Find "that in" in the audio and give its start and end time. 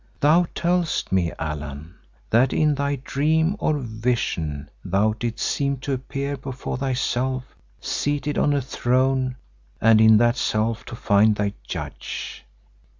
2.31-2.73